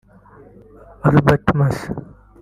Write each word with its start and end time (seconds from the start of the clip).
Alberto 1.07 1.53
Massi 1.59 1.91